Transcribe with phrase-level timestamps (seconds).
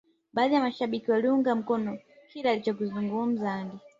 [0.33, 1.97] baadhi ya mashabiki waliunga mkono
[2.33, 3.77] kile alichokizungumza Andy